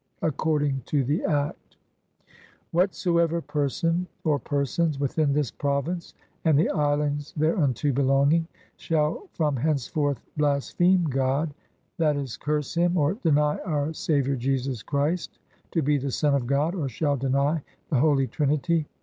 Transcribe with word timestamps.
Ac 0.23 0.31
cording 0.35 0.81
to 0.87 1.03
the 1.03 1.23
Act,' 1.25 1.77
Whatsoever 2.71 3.39
person 3.39 4.07
or 4.23 4.39
persons 4.39 4.99
within 4.99 5.31
this 5.31 5.51
Province 5.51 6.15
and 6.43 6.57
the 6.57 6.69
Islands 6.71 7.35
thereunto 7.37 7.91
belonging, 7.91 8.47
shall 8.77 9.27
from 9.33 9.55
henceforth 9.57 10.19
blaspheme 10.37 11.03
God, 11.03 11.53
that 11.99 12.17
is 12.17 12.35
curse 12.35 12.73
him, 12.73 12.97
or 12.97 13.13
deny 13.13 13.59
our 13.59 13.93
Saviour 13.93 14.35
Jesus 14.35 14.81
Christ 14.81 15.37
to 15.69 15.83
bee 15.83 15.99
the 15.99 16.09
sonne 16.09 16.33
of 16.33 16.47
God, 16.47 16.73
or 16.73 16.89
shall 16.89 17.15
deny 17.15 17.61
the 17.89 17.99
holy 17.99 18.25
Trinity 18.25 18.87